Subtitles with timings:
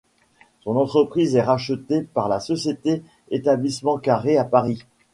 [0.61, 3.43] Son entreprise est rachetée par la société Ets
[4.01, 4.81] Carré à Paris.